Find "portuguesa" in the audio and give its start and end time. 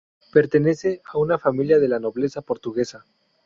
2.41-3.05